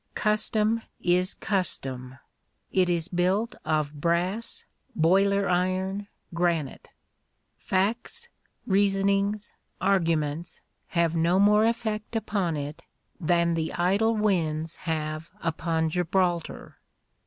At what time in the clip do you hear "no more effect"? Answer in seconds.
11.15-12.15